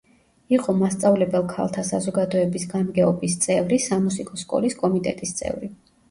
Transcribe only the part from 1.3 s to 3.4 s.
ქალთა საზოგადოების გამგეობის